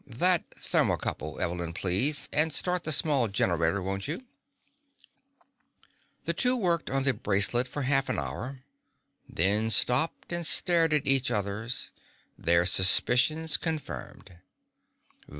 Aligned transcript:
"That 0.07 0.43
thermo 0.57 0.97
couple, 0.97 1.39
Evelyn, 1.39 1.73
please. 1.73 2.27
And 2.33 2.51
start 2.51 2.85
the 2.85 2.91
small 2.91 3.27
generator, 3.27 3.83
won't 3.83 4.07
you?" 4.07 4.23
The 6.25 6.33
two 6.33 6.55
worked 6.55 6.89
on 6.89 7.03
the 7.03 7.13
bracelet 7.13 7.67
for 7.67 7.83
half 7.83 8.09
an 8.09 8.17
hour, 8.17 8.63
then 9.29 9.69
stopped 9.69 10.33
and 10.33 10.43
stared 10.43 10.91
at 10.91 11.05
each 11.05 11.29
other, 11.29 11.69
their 12.35 12.65
suspicions 12.65 13.57
confirmed. 13.57 14.39